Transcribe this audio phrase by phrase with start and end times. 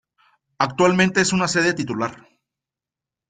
[0.57, 2.27] Actualmente es una sede titular.